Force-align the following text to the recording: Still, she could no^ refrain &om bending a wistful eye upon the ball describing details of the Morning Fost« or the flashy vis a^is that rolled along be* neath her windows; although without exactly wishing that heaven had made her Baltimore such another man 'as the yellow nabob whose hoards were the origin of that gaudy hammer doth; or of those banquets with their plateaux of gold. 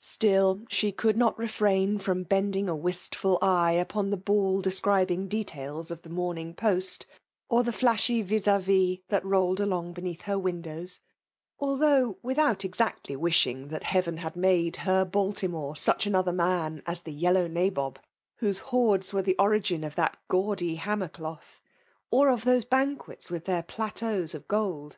Still, 0.00 0.64
she 0.68 0.90
could 0.90 1.14
no^ 1.16 1.38
refrain 1.38 2.00
&om 2.08 2.22
bending 2.24 2.68
a 2.68 2.74
wistful 2.74 3.38
eye 3.40 3.70
upon 3.74 4.10
the 4.10 4.16
ball 4.16 4.60
describing 4.60 5.28
details 5.28 5.92
of 5.92 6.02
the 6.02 6.08
Morning 6.08 6.52
Fost« 6.52 7.06
or 7.48 7.62
the 7.62 7.72
flashy 7.72 8.20
vis 8.20 8.46
a^is 8.46 9.02
that 9.08 9.24
rolled 9.24 9.60
along 9.60 9.92
be* 9.92 10.02
neath 10.02 10.22
her 10.22 10.36
windows; 10.36 10.98
although 11.60 12.18
without 12.24 12.64
exactly 12.64 13.14
wishing 13.14 13.68
that 13.68 13.84
heaven 13.84 14.16
had 14.16 14.34
made 14.34 14.74
her 14.82 15.04
Baltimore 15.04 15.76
such 15.76 16.06
another 16.08 16.32
man 16.32 16.82
'as 16.86 17.02
the 17.02 17.12
yellow 17.12 17.46
nabob 17.46 17.98
whose 18.38 18.58
hoards 18.74 19.12
were 19.12 19.22
the 19.22 19.36
origin 19.38 19.84
of 19.84 19.94
that 19.94 20.16
gaudy 20.26 20.74
hammer 20.74 21.06
doth; 21.06 21.62
or 22.10 22.30
of 22.30 22.42
those 22.44 22.64
banquets 22.64 23.30
with 23.30 23.44
their 23.44 23.62
plateaux 23.62 24.24
of 24.34 24.48
gold. 24.48 24.96